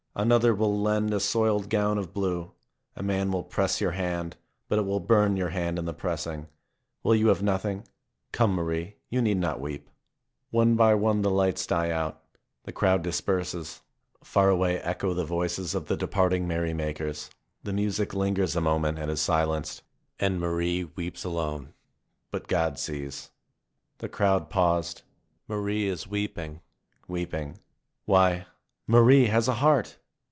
[0.13, 2.51] Another will lend a soiled gown of blue.
[2.97, 4.35] A man will press your hand,
[4.67, 6.47] but it will burn your hand in the pressing.
[7.01, 7.87] Will you have nothing?
[8.33, 9.83] Come, Marie, you need not weep.
[9.83, 12.21] MARIE 27 One by one the lights die out.
[12.63, 13.83] The crowd disperses.
[14.21, 17.29] Far away echo the voices of the departing merry makers.
[17.63, 19.81] The music lingers a moment and is silenced.
[20.19, 21.73] And Marie weeps alone.
[22.31, 23.31] But God sees.
[23.99, 25.03] The crowd paused.
[25.47, 26.59] Marie is weeping,
[27.07, 27.59] weeping.
[28.03, 28.45] Why,
[28.87, 29.97] Marie has a heart!